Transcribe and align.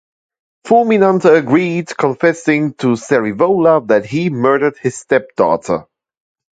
Fulminante 0.65 1.29
agreed, 1.37 1.95
confessing 1.95 2.73
to 2.73 2.95
Sarivola 2.97 3.87
that 3.87 4.03
he 4.03 4.31
murdered 4.31 4.79
his 4.79 4.97
stepdaughter. 4.97 5.85